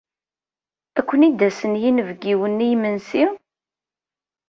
Ad 0.99 1.03
ken-id-asen 1.07 1.73
yinebgiwen 1.81 2.63
i 2.65 2.67
yimensi? 2.69 3.23